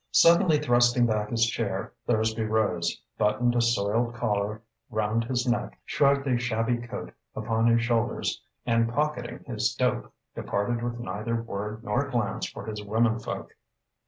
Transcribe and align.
Suddenly 0.09 0.57
thrusting 0.57 1.05
back 1.05 1.29
his 1.29 1.45
chair, 1.45 1.93
Thursby 2.07 2.43
rose, 2.45 2.99
buttoned 3.19 3.53
a 3.55 3.61
soiled 3.61 4.15
collar 4.15 4.63
round 4.89 5.23
his 5.25 5.45
neck, 5.45 5.79
shrugged 5.85 6.25
a 6.25 6.39
shabby 6.39 6.77
coat 6.79 7.13
upon 7.35 7.67
his 7.67 7.83
shoulders 7.83 8.41
and, 8.65 8.89
pocketing 8.91 9.43
his 9.45 9.75
dope, 9.75 10.11
departed 10.33 10.81
with 10.81 10.99
neither 10.99 11.39
word 11.43 11.83
nor 11.83 12.09
glance 12.09 12.49
for 12.49 12.65
his 12.65 12.81
womenfolk. 12.83 13.55